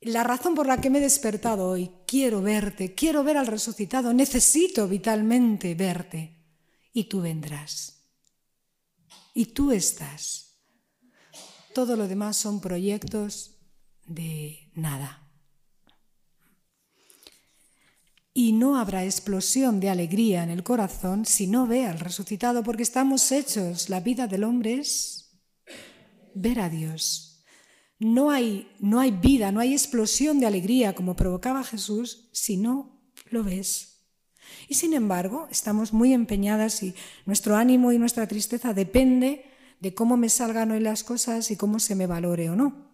[0.02, 1.92] la razón por la que me he despertado hoy.
[2.08, 6.38] Quiero verte, quiero ver al resucitado, necesito vitalmente verte.
[6.94, 8.10] Y tú vendrás.
[9.34, 10.58] Y tú estás.
[11.74, 13.60] Todo lo demás son proyectos
[14.06, 15.30] de nada.
[18.34, 22.84] Y no habrá explosión de alegría en el corazón si no ve al resucitado, porque
[22.84, 25.21] estamos hechos, la vida del hombre es
[26.36, 27.44] ver a Dios.
[28.00, 33.00] No hay, no hay vida, no hay explosión de alegría como provocaba Jesús si no
[33.30, 33.92] lo ves.
[34.68, 39.46] Y sin embargo, estamos muy empeñadas y nuestro ánimo y nuestra tristeza depende
[39.80, 42.92] de cómo me salgan hoy las cosas y cómo se me valore o no.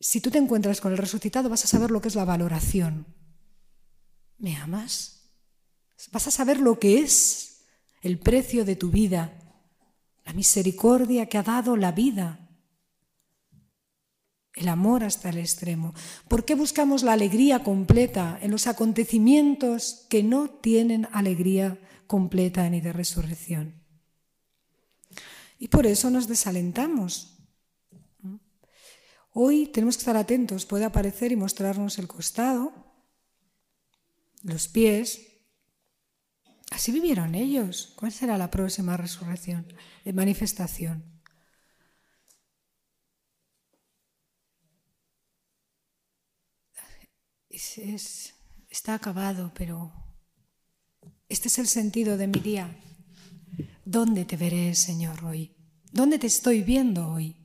[0.00, 3.06] Si tú te encuentras con el resucitado, vas a saber lo que es la valoración.
[4.38, 5.30] ¿Me amas?
[6.10, 7.60] Vas a saber lo que es
[8.02, 9.38] el precio de tu vida,
[10.24, 12.48] la misericordia que ha dado la vida,
[14.54, 15.94] el amor hasta el extremo.
[16.28, 22.80] ¿Por qué buscamos la alegría completa en los acontecimientos que no tienen alegría completa ni
[22.80, 23.82] de resurrección?
[25.58, 27.38] Y por eso nos desalentamos.
[29.32, 32.72] Hoy tenemos que estar atentos, puede aparecer y mostrarnos el costado,
[34.42, 35.31] los pies.
[36.72, 37.92] Así vivieron ellos.
[37.96, 39.66] ¿Cuál será la próxima resurrección,
[40.04, 41.04] de manifestación?
[48.70, 49.92] está acabado, pero
[51.28, 52.74] este es el sentido de mi día.
[53.84, 55.54] ¿Dónde te veré, Señor, hoy?
[55.92, 57.36] ¿Dónde te estoy viendo hoy?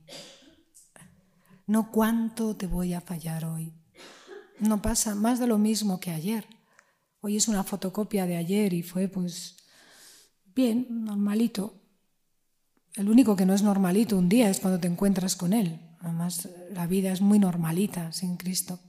[1.66, 3.74] No cuánto te voy a fallar hoy.
[4.60, 6.57] No pasa más de lo mismo que ayer.
[7.22, 9.58] Hoy es una fotocopia de ayer y fue pues
[10.54, 11.82] bien, normalito.
[12.94, 15.80] El único que no es normalito un día es cuando te encuentras con Él.
[16.00, 18.80] Además, la vida es muy normalita sin Cristo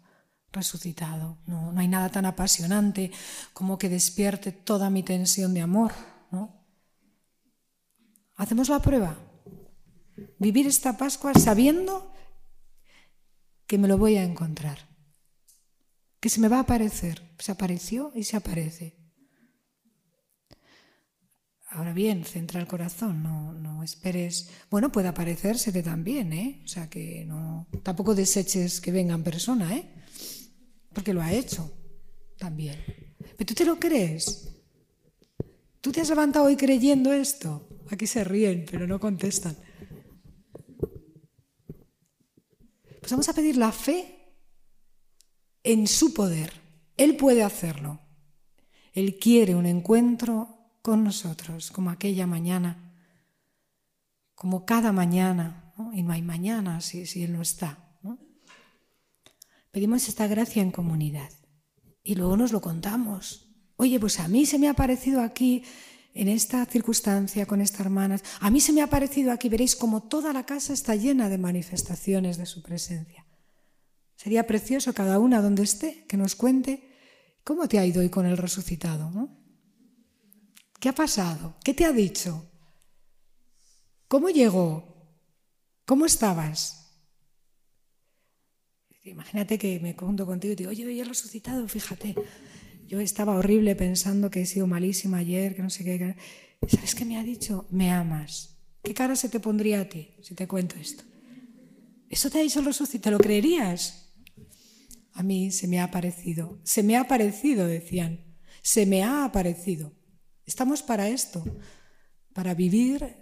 [0.52, 1.38] resucitado.
[1.46, 3.10] No, no hay nada tan apasionante
[3.52, 5.92] como que despierte toda mi tensión de amor.
[6.30, 6.64] ¿no?
[8.36, 9.16] Hacemos la prueba.
[10.38, 12.12] Vivir esta Pascua sabiendo
[13.66, 14.87] que me lo voy a encontrar
[16.20, 17.22] que se me va a aparecer.
[17.38, 18.96] Se apareció y se aparece.
[21.70, 24.48] Ahora bien, centra el corazón, no, no esperes.
[24.70, 26.62] Bueno, puede aparecérsete también, ¿eh?
[26.64, 27.68] O sea que no.
[27.82, 29.86] Tampoco deseches que venga en persona, ¿eh?
[30.92, 31.70] Porque lo ha hecho
[32.38, 32.82] también.
[33.36, 34.48] Pero tú te lo crees.
[35.80, 37.68] ¿Tú te has levantado hoy creyendo esto?
[37.90, 39.56] Aquí se ríen, pero no contestan.
[43.00, 44.17] Pues vamos a pedir la fe
[45.62, 46.52] en su poder.
[46.96, 48.00] Él puede hacerlo.
[48.92, 52.94] Él quiere un encuentro con nosotros, como aquella mañana,
[54.34, 57.84] como cada mañana, y no hay mañana si, Él no está.
[59.70, 61.30] Pedimos esta gracia en comunidad
[62.02, 63.48] y luego nos lo contamos.
[63.76, 65.62] Oye, pues a mí se me ha parecido aquí,
[66.14, 70.02] en esta circunstancia, con esta hermana, a mí se me ha parecido aquí, veréis como
[70.02, 73.27] toda la casa está llena de manifestaciones de su presencia.
[74.28, 76.82] Sería precioso cada una donde esté que nos cuente
[77.44, 79.10] cómo te ha ido hoy con el resucitado.
[79.10, 79.34] ¿no?
[80.78, 81.56] ¿Qué ha pasado?
[81.64, 82.44] ¿Qué te ha dicho?
[84.06, 84.84] ¿Cómo llegó?
[85.86, 86.92] ¿Cómo estabas?
[89.02, 92.14] Imagínate que me conto contigo y digo, oye, hoy he resucitado, fíjate.
[92.86, 96.16] Yo estaba horrible pensando que he sido malísima ayer, que no sé qué.
[96.68, 97.66] ¿Sabes qué me ha dicho?
[97.70, 98.58] Me amas.
[98.82, 101.02] ¿Qué cara se te pondría a ti si te cuento esto?
[102.10, 103.16] ¿Eso te ha dicho el resucitado?
[103.16, 104.04] ¿Te lo creerías?
[105.18, 106.60] A mí se me ha aparecido.
[106.62, 108.38] Se me ha aparecido, decían.
[108.62, 109.92] Se me ha aparecido.
[110.46, 111.42] Estamos para esto,
[112.32, 113.16] para vivir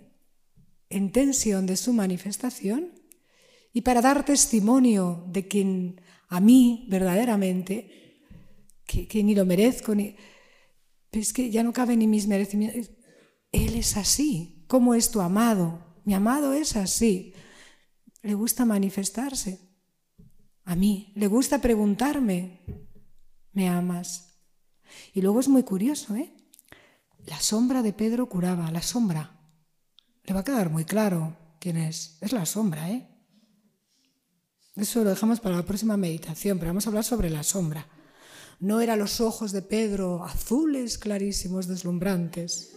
[0.90, 2.92] en tensión de su manifestación
[3.72, 8.20] y para dar testimonio de quien a mí verdaderamente,
[8.84, 10.16] que, ni lo merezco, ni,
[11.12, 12.90] es que ya no cabe ni mis merecimientos.
[13.52, 14.66] Él es así.
[14.68, 16.02] ¿Cómo es tu amado?
[16.04, 17.32] Mi amado es así.
[18.20, 19.65] Le gusta manifestarse.
[20.66, 22.60] A mí le gusta preguntarme,
[23.52, 24.40] ¿me amas?
[25.14, 26.34] Y luego es muy curioso, ¿eh?
[27.24, 29.40] La sombra de Pedro curaba, la sombra.
[30.24, 32.18] Le va a quedar muy claro quién es.
[32.20, 33.08] Es la sombra, ¿eh?
[34.74, 37.86] Eso lo dejamos para la próxima meditación, pero vamos a hablar sobre la sombra.
[38.58, 42.76] No eran los ojos de Pedro azules, clarísimos, deslumbrantes.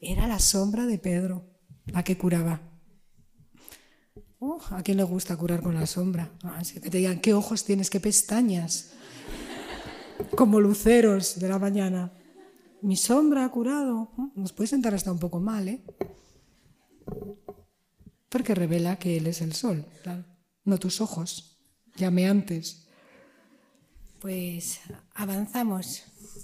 [0.00, 1.50] Era la sombra de Pedro
[1.86, 2.73] la que curaba.
[4.70, 6.30] ¿A quién le gusta curar con la sombra?
[6.42, 7.90] Ah, que te digan, ¿qué ojos tienes?
[7.90, 8.92] ¿Qué pestañas?
[10.36, 12.12] Como luceros de la mañana.
[12.82, 14.10] Mi sombra ha curado.
[14.34, 15.82] Nos puede sentar hasta un poco mal, ¿eh?
[18.28, 19.86] Porque revela que Él es el sol,
[20.64, 21.58] no tus ojos.
[21.96, 22.88] Llame antes.
[24.20, 24.80] Pues
[25.14, 26.02] avanzamos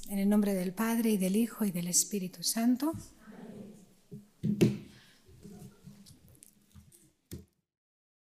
[0.08, 2.92] en el nombre del Padre y del Hijo y del Espíritu Santo.